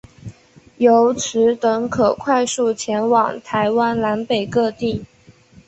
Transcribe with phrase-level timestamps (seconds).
[0.77, 5.05] 由此等可快速前往台湾南北各地。